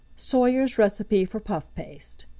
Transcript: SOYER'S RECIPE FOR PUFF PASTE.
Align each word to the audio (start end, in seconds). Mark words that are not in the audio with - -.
SOYER'S 0.15 0.79
RECIPE 0.79 1.25
FOR 1.29 1.39
PUFF 1.39 1.69
PASTE. 1.75 2.25